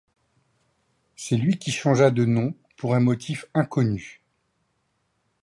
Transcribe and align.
C'est 1.15 1.37
lui 1.37 1.59
qui 1.59 1.69
changea 1.71 2.09
de 2.09 2.25
nom 2.25 2.55
pour 2.75 2.95
un 2.95 2.99
motif 2.99 3.45
inconnu. 3.53 4.23